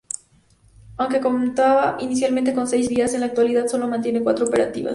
[0.97, 4.89] Aunque contaba inicialmente con seis vías en la actualidad solo mantiene cuatro operativas.